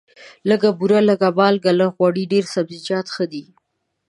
[0.49, 3.45] لږه بوره، لږه مالګه، لږ غوړي، ډېر سبزیجات ښه دي.